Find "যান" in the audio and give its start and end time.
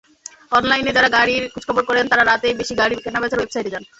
3.73-3.83